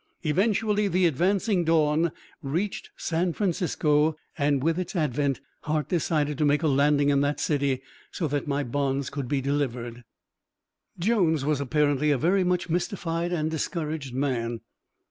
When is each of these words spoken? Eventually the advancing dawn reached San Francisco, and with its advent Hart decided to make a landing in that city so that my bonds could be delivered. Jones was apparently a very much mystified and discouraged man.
Eventually 0.23 0.87
the 0.87 1.05
advancing 1.05 1.63
dawn 1.63 2.11
reached 2.41 2.89
San 2.97 3.33
Francisco, 3.33 4.15
and 4.35 4.63
with 4.63 4.79
its 4.79 4.95
advent 4.95 5.41
Hart 5.65 5.89
decided 5.89 6.39
to 6.39 6.43
make 6.43 6.63
a 6.63 6.67
landing 6.67 7.09
in 7.09 7.21
that 7.21 7.39
city 7.39 7.83
so 8.11 8.27
that 8.27 8.47
my 8.47 8.63
bonds 8.63 9.11
could 9.11 9.27
be 9.27 9.41
delivered. 9.41 10.03
Jones 10.97 11.45
was 11.45 11.61
apparently 11.61 12.09
a 12.09 12.17
very 12.17 12.43
much 12.43 12.67
mystified 12.67 13.31
and 13.31 13.51
discouraged 13.51 14.15
man. 14.15 14.61